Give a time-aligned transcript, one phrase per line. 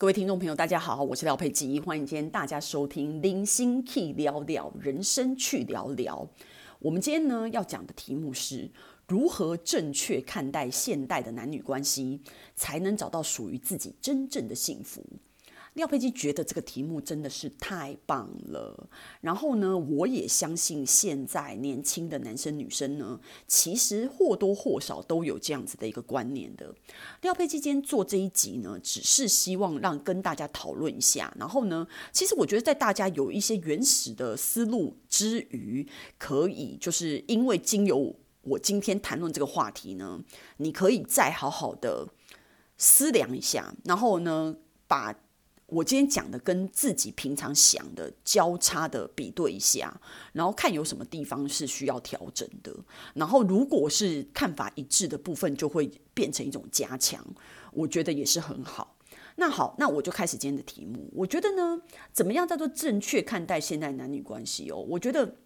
[0.00, 6.26] 各位听众朋友，大家好，我是廖佩吉，欢迎今天大家收听《零星 Key 聊聊人生去聊聊》。
[6.78, 8.70] 我们今天呢要讲的题目是
[9.06, 12.22] 如何正确看待现代的男女关系，
[12.56, 15.04] 才能找到属于自己真正的幸福。
[15.74, 18.88] 廖佩基觉得这个题目真的是太棒了，
[19.20, 26.74] 然后呢，我也相信现在年轻的男生女生呢，其实或多或少都有这样子的一个观念的。
[27.22, 40.20] 廖佩基今天做这一集呢，只是希望让跟大家讨论一下，然后呢，其实我觉得在大家有一些原始的思路之余，可以就是因为经由我今天谈论这个话题呢，
[40.56, 42.08] 你可以再好好的
[42.76, 44.56] 思量一下，然后呢，
[44.88, 45.14] 把。
[45.70, 50.00] 我今天讲的跟自己平常想的交叉的比对一下，
[50.32, 52.74] 然后看有什么地方是需要调整的。
[53.14, 57.24] 然后如果是看法一致的部分，就会变成一种加强，
[57.72, 58.96] 我觉得也是很好。
[59.36, 61.08] 那好，那我就开始今天的题目。
[61.14, 61.80] 我觉得呢，
[62.12, 64.76] 怎么样叫做正确看待现代男女关系哦？
[64.76, 65.36] 我觉得。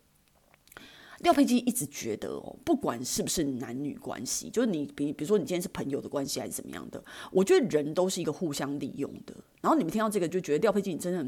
[1.24, 9.34] 廖佩基一直觉得哦，不管是不是男女关系，就是你比比如说你今天是朋友的关系还是怎么样的，我觉得人都是一个互相利用的。
[9.62, 11.26] 然后你们听到这个就觉得廖佩基你真的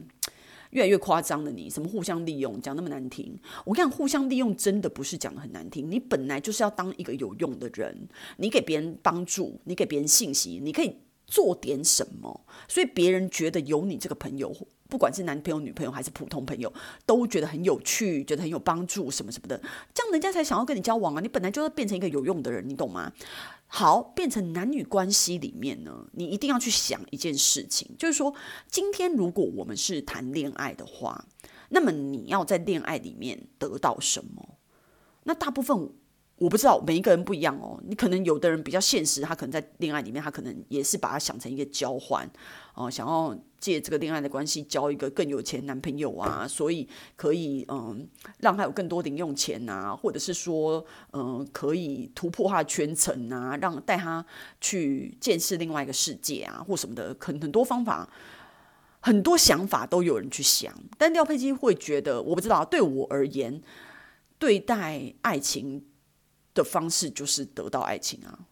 [0.71, 3.35] 越来越夸张了，你什么互相利用讲那么难听？
[3.65, 10.95] 我跟你讲，互相利用真的不是讲的很难听，你本来就是要当一个有用的人，你给别人帮助，你给别人信息，你可以
[11.27, 14.55] 做点什么，所以别人觉得有你这个朋友。
[14.89, 16.73] 不管是男朋友、女朋友还是普通朋友，
[17.05, 19.61] 都觉得很有趣，觉得很有帮助，什么什么的，
[19.93, 21.21] 这样人家才想要跟你交往啊！
[21.21, 23.13] 你本来就要变成一个有用的人，你懂吗？
[23.67, 28.35] 好，变成男女关系里面呢，你一定要去想一件事情，就是说，
[28.71, 31.27] 今天如果我们是谈恋爱的话，
[31.71, 34.57] 那么你要在恋爱里面得到什么？
[35.25, 35.91] 那大部分。
[36.39, 42.31] 我不知道每一个人不一样哦，你可能有的人比较现实，他可能在恋爱里面，他可能也是把它想成一个交换
[42.75, 46.87] 哦，想要借这个恋爱的关系交一个更有钱男朋友啊，所以
[47.17, 48.07] 可以嗯
[48.41, 54.23] 让他有更多零用钱啊，或者是说嗯可以突破他的圈层啊，让带他
[54.61, 58.07] 去见识另外一个世界啊，或什么的，可能很多方法、
[59.01, 63.63] 很多想法都有人去想，但廖佩基会觉得，我不知道，对我而言，
[64.39, 65.83] 对待爱情。
[66.57, 68.49] 的方式就是得到爱情啊，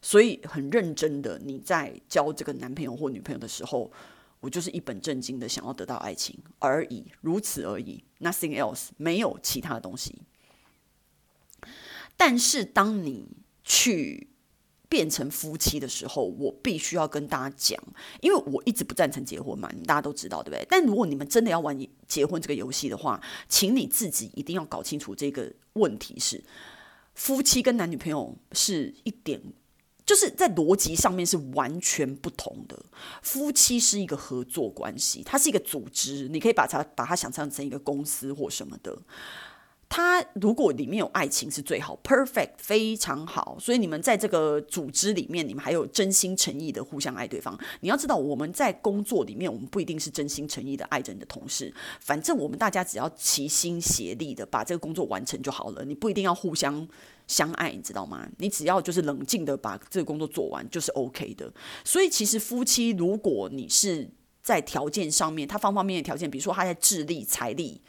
[0.00, 3.90] 所以很认真的你在交这个男朋友或女朋友的时候，
[4.38, 10.22] 我就是一本正经的想要得到爱情而已，如此而已，nothing else，没有其他的东西。
[12.16, 13.26] 但是当你
[13.64, 14.28] 去
[14.88, 17.82] 变成夫妻的时候，我必须要跟大家讲，
[18.20, 20.66] 因为我一直不赞成结婚嘛，大家都知道对不对？
[20.70, 26.42] 但如果你们真的要玩结婚这个游戏的话，请你自己一定要搞清楚这个问题是。
[27.14, 29.40] 夫妻跟男女朋友是一点，
[30.06, 32.82] 就是在逻辑上面是完全不同的。
[33.22, 38.96] 夫妻是一个合作关系，它是一个组织，你可以把它把它想象成一个公司或什么的。
[39.92, 43.56] 他如果里面有爱情是最好，perfect 非常好。
[43.58, 47.58] 所以你们在这个组织里面，你们还有真心诚意的互相爱对方。
[47.80, 51.74] 你要知道，我们在工作里面，我们不一定是真心诚意的爱着你的同事。
[51.98, 55.84] 反正我们大家只要齐心协力的把这个工作完成就好了。
[55.84, 56.86] 你不一定要互相
[57.26, 58.24] 相爱，你知道吗？
[58.38, 61.52] 你只要就是冷静的把这个工作做完，就是 OK 的。
[61.84, 64.08] 所以其实夫妻，如果你是
[64.40, 67.82] 在条件上面，他方方面面的条件，比如说他在智力、财力、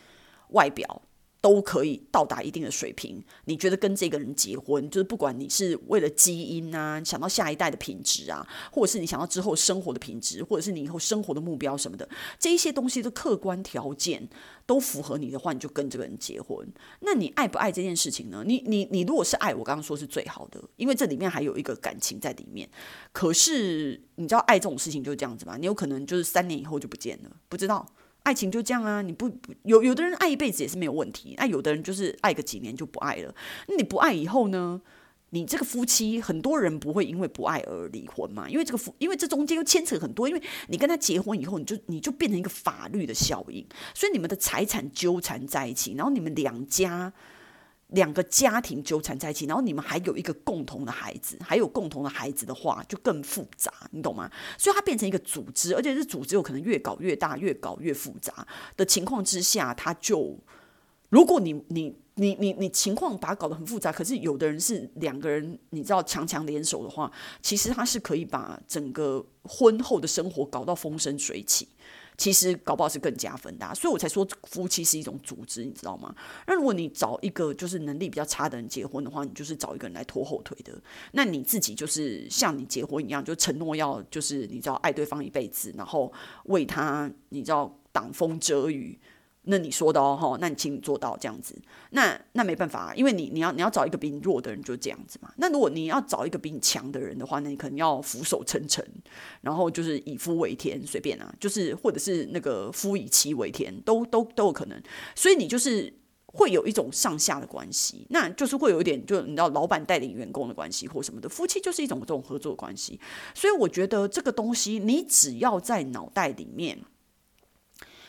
[0.50, 1.04] 外表。
[1.42, 3.22] 都可以到达一定的水平。
[3.46, 12.08] 你觉得跟这个人结婚，就是不管你是为了基因啊，想到下一代的品质啊，或者是你想要之后生活的品质，或者是你以后生活的目标什么的，
[12.40, 14.30] 这一些东西的客观条件
[14.68, 16.68] 都符合你的话，你就跟这个人结婚。
[17.00, 18.44] 那你爱不爱这件事情呢？
[18.46, 22.70] 你你你如果是爱，我刚刚说是最好的，因为这里面还有一个感情在里面。
[23.12, 25.58] 可是你知道爱这种事情就是这样子吧？
[25.58, 27.88] 你有可能就是三年以后就不见了，不知道。
[28.24, 29.32] 爱情就这样啊，你不
[29.64, 33.34] 有有的人爱一辈子也是没有问题，那有的人就是爱个几年就不爱了。
[33.68, 34.82] 那你不爱以后呢？
[35.34, 38.50] 你这个夫妻很多人不会因为不爱而离婚嘛？
[38.50, 43.66] 因为这个夫，因为这中间又牵扯很多，因为你跟他结婚以后，你就你就变成一个法律的效应，
[43.96, 47.14] 所以你们的财产纠缠在一起，然后你们两家。
[47.92, 54.32] 两个家庭纠缠在一起，然后你们还有一个共同的孩子，还有共同的孩子的话，就更复杂，你懂吗？
[54.58, 58.48] 所以它变成一个组织，而且这组织有可能越搞越大，越搞越复杂
[58.78, 60.38] 的情况之下，它就
[61.10, 67.12] 如果你你你你你情况把它搞得很复杂，可是有的人是两个人，你知道强强联手的话，
[67.42, 71.68] 其实他是可以把整个婚后的生活搞到风生水起。
[72.22, 73.74] 其实搞不好是更加分的。
[73.74, 76.14] 所以我才说夫妻是一种组织，你知道吗？
[76.46, 80.80] 那如果你找一个就是能力比较差的人结婚的话，你就是找一个人来拖后腿的。
[81.14, 86.14] 那你自己就是像你结婚一样，就承诺要就是你知道爱对方一辈子，然后
[86.44, 89.00] 为他你知道挡风遮雨。
[89.44, 91.60] 那你说的哦，那你请你做到这样子，
[91.90, 95.34] 那那没办法，因为你你要你要找一个比你弱的人就这样子嘛。
[95.38, 98.88] 那如果你要找一个比你强的人的话，那你可能要俯首称臣，
[99.42, 104.80] 然后就是以夫为天，随便啊，就是或者是那个夫以妻为天，都都都有可能。
[105.16, 105.92] 所以你就是
[106.28, 113.00] 会有一种上下的关系，那就是会有一点，就你知道老板带领员工的关系或什么的，夫妻就是一种这种合作关系。
[113.34, 116.78] 所以我觉得这个东西，你只要在脑袋里面。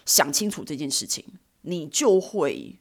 [0.06, 1.25] 想清楚这件事情，
[1.62, 2.78] 你就会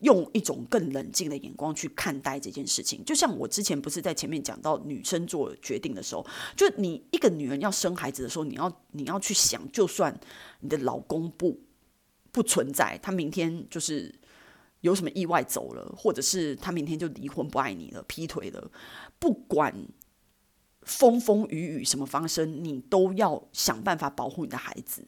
[0.00, 3.02] 用一种更冷静的眼光去看待这件事情。
[3.04, 10.18] 就像我之前不是在前面讲到女生做决定的时候，就你一个女人要生孩子的时候，你要你要去想，就算
[10.60, 11.58] 你的老公不
[12.30, 14.14] 不存在，他明天就是
[14.82, 18.70] 有什么意外走了，或者是他明天就离婚不爱你了，劈腿了，
[19.18, 19.74] 不管
[20.82, 25.06] 风风雨雨什么发生，你都要想办法保护你的孩子。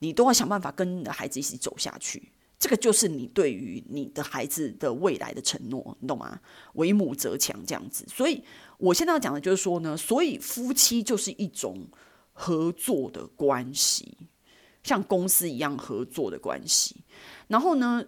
[0.00, 6.40] 你都要想办法跟你的孩子一起走下去，这个就是你对于你的孩子的未来的承诺，你懂吗？
[6.74, 8.04] 为母则强这样子。
[8.08, 8.42] 所以
[8.78, 11.86] 我现在要讲的就是说呢，所以夫妻就是一种
[12.32, 14.16] 合作的关系，
[14.82, 16.96] 像公司一样合作的关系。
[17.48, 18.04] 然后呢，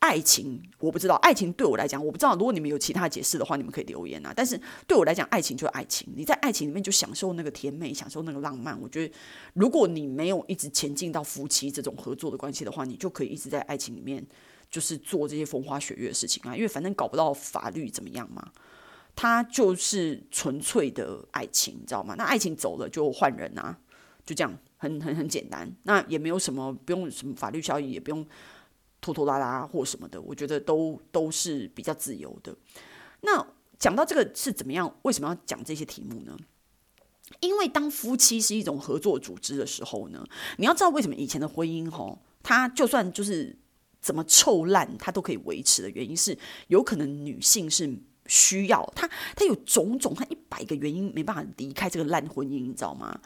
[0.00, 2.34] 爱情我不知道，爱情对我来讲我不知道。
[2.36, 4.32] 如果你们有其他解释的话，你们可以留言啊。
[4.34, 6.08] 但是对我来讲，爱情就是爱情。
[6.16, 8.80] 你在爱情里面就享受那个甜美，享受那个浪漫。
[8.80, 9.14] 我觉得，
[9.54, 14.24] 如果你没有一直前进到夫妻这种合作的关系的话，你就可以一直在爱情里面
[14.70, 16.54] 就是做这些风花雪月的事情啊。
[16.54, 18.52] 因为反正搞不到法律怎么样嘛，
[19.16, 22.14] 它就是纯粹的爱情，你知道吗？
[22.16, 23.76] 那爱情走了就换人啊，
[24.24, 25.68] 就这样，很很很简单。
[25.82, 28.24] 那也没有什么不用什么法律效益，也不用。
[29.00, 32.54] 拖拖拉拉或什么的，我觉得都都是比较自由的。
[33.22, 33.46] 那
[33.78, 34.94] 讲到这个是怎么样？
[35.02, 36.36] 为什么要讲这些题目呢？
[37.40, 43.56] 因为当夫妻是一种合作组织的时候呢，你要知道为什么以前的婚姻吼，它就算就是
[44.00, 46.36] 怎么臭烂，它都可以维持的原因是，
[46.68, 47.98] 有可能女性是。
[48.28, 53.18] 需要他，他有种种，他一百个原因没办法离开这个烂婚姻，你知道吗？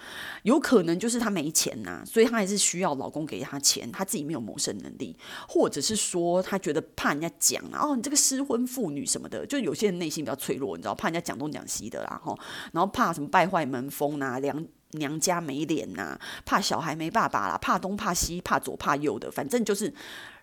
[0.45, 5.15] 有可能就是他没钱呐、所以他还是需要老公给他钱，他自己没有谋生能力，
[5.49, 12.35] 或者是说他觉得怕人家讲啊，哦，你这个失婚妇女什么的，就有些人内心比较脆弱，你知道，怕人家讲东讲西的啦，哈，
[12.73, 19.93] 然后怕什么败坏门风呐、啊，娘娘家没脸呐、啊，怕小孩没爸爸啦，怕东怕西，怕左怕右的，反正就是。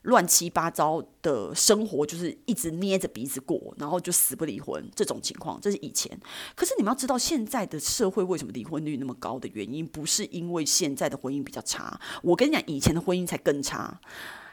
[0.04, 6.18] 乱七八糟的生活，就是一直捏着鼻子过，然后就死不离婚这种情况，这是以前。
[6.56, 12.00] 可是你们要知道，现在的社会为什么离婚率那么高的原因，不是因为现在的婚姻比较差。
[12.24, 14.00] 我跟你讲，以前的婚姻才更差。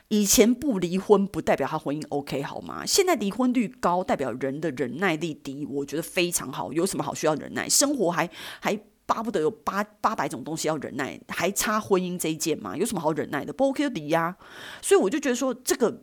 [0.09, 2.85] 以前不离婚不代表他婚姻 OK 好吗？
[2.85, 5.65] 现在离婚率高，代表人的忍耐力低。
[5.67, 7.69] 我觉得非常好，有什么好需要忍耐？
[7.69, 8.29] 生活还
[8.61, 8.81] 还。
[9.07, 12.77] 巴不得有八八百种东西要忍耐，还差婚姻这一件吗？
[12.77, 13.53] 有什么好忍耐的？
[13.53, 14.37] 不 OK 就离呀。
[14.83, 16.03] 所以我就觉得说，这个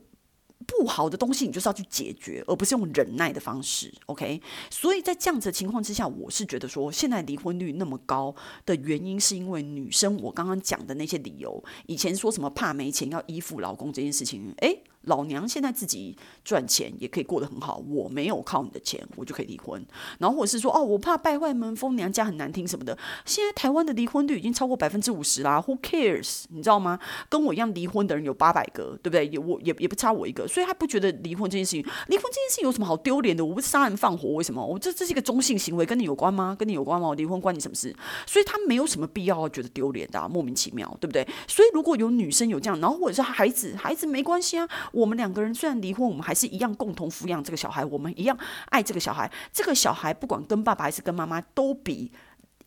[0.66, 3.92] 不好的东西，你就是要去解决，而不是用忍耐的方式。
[4.06, 4.40] OK，
[4.70, 8.34] 所以在这样子的情况之下，我是觉得说，现在离婚率那么高
[8.64, 14.82] 的原因，是因为女生我刚刚讲的那些理由，以前说什么怕没钱要依附老公这件事情，诶。
[15.06, 19.84] 老娘现在自己赚钱也可以过得很好，我没有靠你的钱，我就可以离婚。
[20.18, 22.96] 然后或者是说，哦，我怕败坏门风，娘家很难听什么的。
[23.24, 26.44] 现在台湾的离婚率已经超过百分之五十啦，Who cares？
[26.48, 26.98] 你知道吗？
[27.28, 29.26] 跟我一样离婚的人有八百个，对不对？
[29.26, 33.44] 也我也也不差我一个，所以他不觉得离婚这件事情，离婚这件事情有什么好丢脸的？
[33.44, 34.64] 我不是杀人放火，为什么？
[34.64, 36.56] 我这这是一个中性行为，跟你有关吗？
[36.58, 37.08] 跟你有关吗？
[37.08, 37.94] 我离婚关你什么事？
[38.26, 41.26] 所以他没有什么必要觉得丢脸的啊，莫名其妙，对不对？
[41.46, 44.68] 所以如果有女生有这样，然后或者是孩子，孩子没关系啊。
[44.94, 49.30] 我们两个人虽然离婚，我们还是一样共同抚养这个小孩，我们一样爱这个小孩。
[49.52, 52.12] 这个小孩不管跟爸爸还是跟妈妈，都比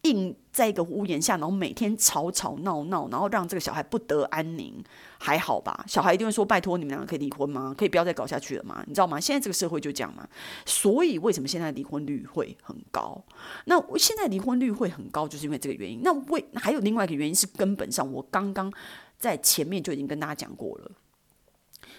[0.03, 4.81] 硬在一个屋檐下，然后每天吵吵闹闹，然后让这个小孩不得安宁
[5.17, 5.83] 还好吧？
[5.87, 7.73] 小孩一定会说：“拜托，你们两个可以离婚吗？
[7.75, 9.19] 可以不要再搞下去了吗？”你知道吗？
[9.19, 10.27] 现在这个社会就这样嘛。
[10.65, 13.21] 所以为什么现在离婚率会很高？
[13.65, 16.01] 那现在离婚率会很高，就是因为这个原因。
[16.03, 18.71] 那为还有另外一个原因是根本上，我刚刚
[19.17, 20.91] 在前面就已经跟大家讲过了。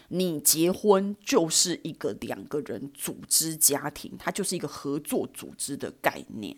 [0.09, 6.57] 你结婚就是一个两个人组织家庭，它就是一个合作组织的概念。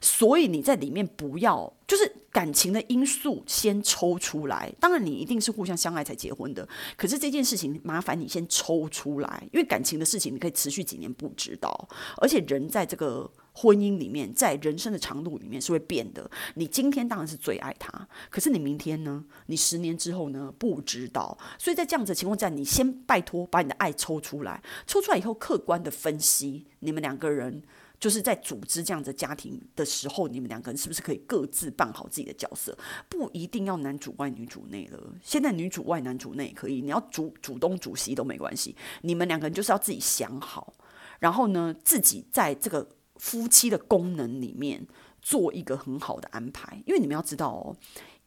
[0.00, 4.72] 所以你在里面不要，就是感情的因素先抽出来。
[4.78, 6.66] 当然，你一定是互相相爱才结婚的。
[6.96, 11.88] 可是这件事情麻烦你先抽出来，因为感情的事情你可以持续几年不知道。
[12.18, 16.30] 而且人在这个婚姻里面，在人生的长度里面是会变的。
[16.54, 19.24] 你今天当然是最爱他，可是你明天呢？
[19.46, 20.52] 你十年之后呢？
[20.58, 21.36] 不知道。
[21.58, 27.62] 所以在这样子的情况下，你先拜托把你的爱抽出来，抽出来以后客观的分析你们两个人。
[27.98, 32.76] 就是在组织这样的家庭的时候，你们两个人是不是可以各自扮好自己的角色？
[33.08, 35.12] 不一定要男主外女主内了。
[35.22, 38.76] 现在女主外男主内也可以，你要主主东主西都没关系。
[39.02, 40.72] 你们两个人就是要自己想好，
[41.18, 44.86] 然后呢，自己在这个夫妻的功能里面
[45.20, 46.80] 做一个很好的安排。
[46.86, 47.76] 因为你们要知道哦。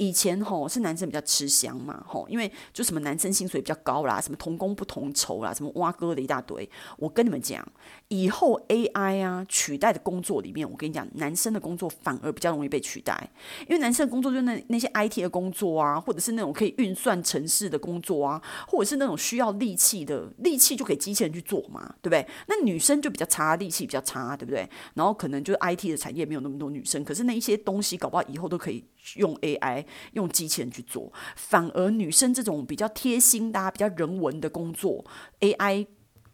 [0.02, 6.68] 以前吼是男生比较吃香嘛吼，因为就什么男生薪水比较高啦，什么同工不同酬啦，什么挖哥的一大堆。
[6.98, 7.64] 我跟你们讲，
[8.08, 13.30] 以后 AI 啊取代的工作里面，我跟你讲，男生的工作反而比较容易被取代，
[13.68, 22.28] 因为男生的工作就那那些 IT 的工作啊，或者是那种可以运算程式的工作啊，或者是那种需要力气的，力气就给机器人去做嘛，对不对？
[22.48, 24.68] 那女生就比较差，力气比较差，对不对？
[24.96, 28.84] 然后可能就是 IT 的产业没有那么多女生，可是那一些东西搞不好以后都可以
[29.16, 29.86] 用 AI。
[30.14, 35.06] 用机器人去做，反而女生这种比较贴心的、啊、比较人文的工作
[35.40, 35.88] ，AI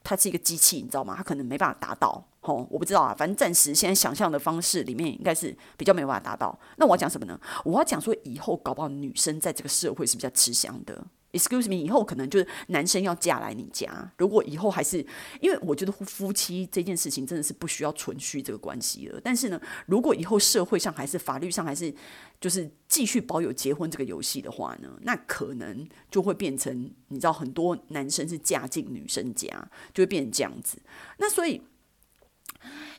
[0.03, 1.13] 它是一个机器，你知道吗？
[1.17, 2.27] 它可能没办法达到。
[2.39, 6.57] 吼，我不知道啊，反正暂时现在想象的方式里面，应该是比较没有办法达到。
[6.77, 7.39] 那我要讲什么呢？
[7.63, 11.05] 我要讲说，以后搞不好女生在这个社会是比较吃香的。
[11.34, 14.12] Excuse me，以后可能就是男生要嫁来你家。
[14.17, 15.05] 如果以后还是，
[15.41, 19.19] 因为我觉得夫妻这件事情真的是不需要存续这个关系了。
[19.22, 21.93] 但是呢，如果以后社会上还是法律上还是
[22.39, 30.81] 就是继续保有结婚这个游戏的话呢，那可能就会变成你知道，很多男生是嫁进女生家，就会变成这样子。
[31.17, 31.62] 那所以，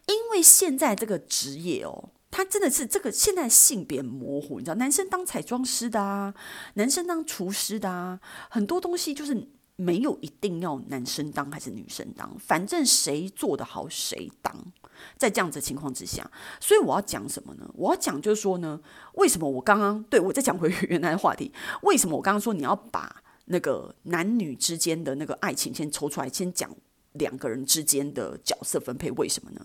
[0.07, 2.11] 因为现在这个职业哦。
[2.31, 6.35] 他真的是这个现在性别模糊，你知道，男生当彩妆师的啊，
[6.75, 8.21] 男生当厨师的啊，
[8.51, 14.55] 很多东西就是没有一定要男生当还是女生当，反正谁做得好谁当。
[15.17, 16.29] 在这样子的情况之下，
[16.61, 17.71] 所以我要讲什么呢？
[17.75, 18.81] 我要讲就是说呢，
[19.15, 26.71] 为什么我刚刚对我再讲回原来的话题，为什么我刚刚说你要把那个男女之间的那个爱情先抽出来，先讲。
[27.19, 29.61] 两个人之间的角色分配，为什么呢？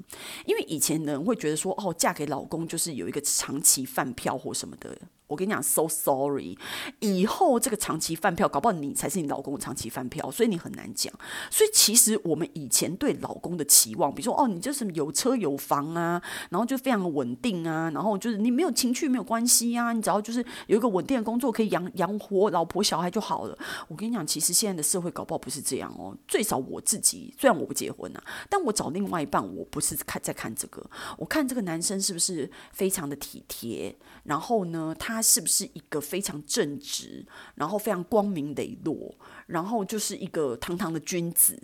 [0.46, 4.98] 因为以前人会觉得说，哦，嫁给老公就是有一个长期饭票或什么的。
[5.34, 6.56] 我跟你讲，so sorry，
[7.00, 11.12] 以后这个长期饭票，搞不好你才是你老公的长期饭票，所以你很难讲。
[11.50, 16.22] 所以其实我们以前对老公的期望，比如说哦，你就是有车有房啊，
[16.52, 23.58] 然后就非常稳定啊，然后就是你没有情趣没有关系啊，你只要就是有一个稳定的工作可以养养活老婆小孩就好了。
[23.88, 26.16] 我跟你讲，其实现在的社会搞不好不是这样哦。
[26.28, 30.88] 最少我自己，虽然我不结婚啊，但我找另外一半，我不是看在看这个，
[31.18, 35.23] 我看这个男生是不是非常的体贴，然后呢，他。
[35.24, 37.26] 是不是一个非常正直，
[37.56, 39.16] 然后非常光明磊落，
[39.48, 41.58] 然后就是一个堂堂的君子，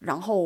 [0.00, 0.38] 然后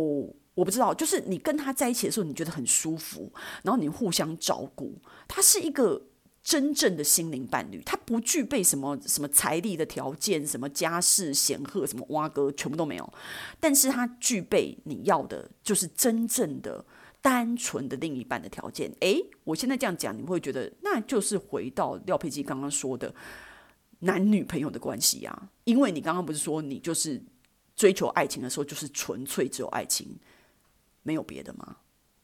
[0.55, 3.33] 我不知道，就是你跟他在一起的时候，你觉得很舒服，
[3.65, 4.97] 然后你互相照顾，
[5.27, 6.07] 他是一个
[6.43, 13.13] 真正的心灵伴侣，他不具备什么什么财力的条件，什么家世显赫，什么挖哥全部都没有，
[13.59, 16.85] 但是他具备你要的，就是真正的。
[17.23, 23.15] 单纯的另一半的条件，诶，我现在这样讲，你会觉得那就是回到廖佩基刚刚说的
[24.01, 25.51] 男女朋友的关系啊？
[25.65, 27.23] 因为你刚刚不是说你就是
[27.77, 30.19] 追求爱情的时候，就是纯粹只有爱情，
[31.03, 31.77] 没有别的吗？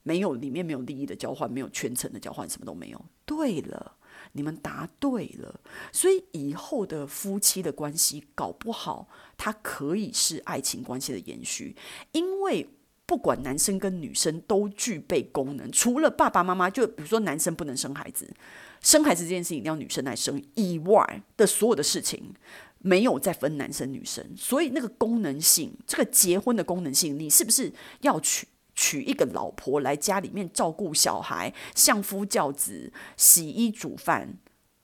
[0.02, 3.04] 没有里面没有利益的交换，没有全程的交换，什么都没有。
[3.26, 3.96] 对了，
[4.32, 5.60] 你们答对了。
[5.92, 11.76] 所以以后的夫妻的关系，搞不好它可以是爱情关系的延续，
[12.12, 12.70] 因为。
[13.06, 18.28] 不管男生跟女生都具备功能，除了爸爸妈妈，就比如说男生不能生孩子，
[18.80, 22.34] 生孩子这件事情一定要女生来生以外的所有的事情，
[22.78, 24.24] 没有再分男生女生。
[24.36, 34.36] 所以那个功能性，这个结婚的功能性，你是不是要娶娶一个老婆来家里面照顾小孩、相夫教子、洗衣煮饭？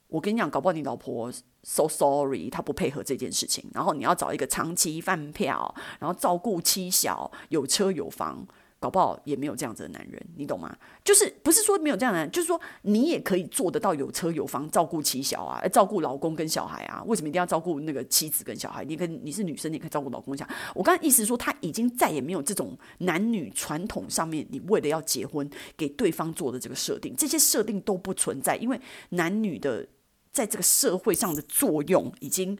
[0.07, 1.33] 我跟你讲，搞不好你老婆。
[1.64, 3.64] So sorry，他不配合这件事情。
[3.73, 8.45] 然后你要找一个长期饭票，然后照顾妻小，有车有房，
[8.81, 10.76] 搞不好也没有这样子的男人，你懂吗？
[11.04, 17.00] 就是不是说没有这样的男人，就是说你也可以做得到有车有房，照顾妻小啊，照顾老公跟小孩啊。
[17.07, 18.85] 为什么一定要照顾那个妻子跟小孩？
[18.85, 20.52] 你跟你是女生，你可以照顾老公小孩。
[20.75, 29.87] 我刚才意思说，他已经再也没有这种男女传统上面，你为了要结婚给对方做的这个设定，这些设定都不存在，因为男女的。
[30.32, 32.58] 在这个社会上的作用已经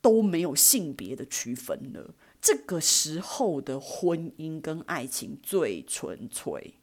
[0.00, 2.14] 都没有性别的区分了。
[2.40, 6.74] 这个时候的婚姻跟爱情最纯粹，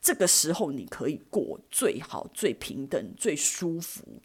[0.00, 4.22] 这个时候你可以过最好、最平等、最舒服、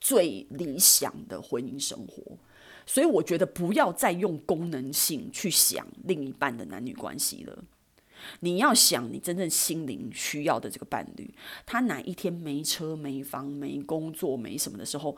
[0.00, 2.36] 最理想的婚姻生活。
[2.84, 7.64] 所以我觉得不要再用功能性去想另一半的男女关系了。
[8.40, 15.16] 你要想你真正心灵需要的这个伴侣，他哪一天没车没房没工作没什么的时候，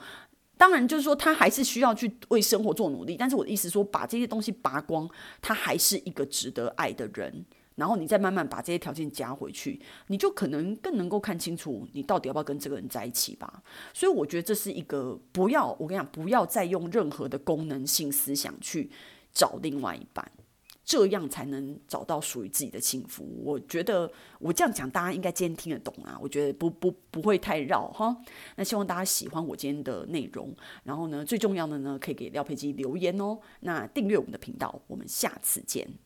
[0.56, 3.16] 当然就是说他还是需要去为生活做努力。
[3.18, 5.08] 但是我的意思说，把这些东西拔光，
[5.40, 7.44] 他还是一个值得爱的人。
[7.76, 13.62] 然后你再慢慢把这些条件加回去，你就可能更能够看清楚你到底要不要跟这个人在一起吧。
[13.92, 18.90] 所以我觉得这是一个不要，我跟你讲，不要再用任何的功能性思想去
[19.30, 20.26] 找另外一半。
[20.86, 23.26] 这样才能找到属于自己的幸福。
[23.42, 26.16] 我觉得我这样讲，大家应该今天听得懂啊。
[26.22, 28.16] 我觉得不不不会太绕哈。
[28.54, 30.54] 那希望大家喜欢我今天的内容。
[30.84, 33.36] 然后呢，最重要的呢，可以给廖佩基留言哦。
[33.60, 36.05] 那订阅我们的频道，我们下次见。